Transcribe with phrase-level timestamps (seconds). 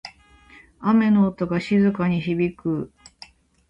[0.79, 2.91] 雨の音が静かに響く。